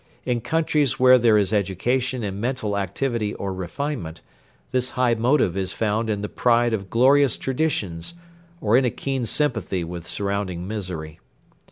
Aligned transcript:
In 0.25 0.41
countries 0.41 0.99
where 0.99 1.19
there 1.19 1.37
is 1.37 1.53
education 1.53 2.23
and 2.23 2.41
mental 2.41 2.75
activity 2.75 3.35
or 3.35 3.53
refinement, 3.53 4.21
this 4.71 4.89
high 4.97 5.13
motive 5.13 5.55
is 5.55 5.73
found 5.73 6.09
in 6.09 6.21
the 6.21 6.27
pride 6.27 6.73
of 6.73 6.89
glorious 6.89 7.37
traditions 7.37 8.15
or 8.61 8.75
in 8.75 8.83
a 8.83 8.89
keen 8.89 9.27
sympathy 9.27 9.83
with 9.83 10.07
surrounding 10.07 10.67
misery. 10.67 11.19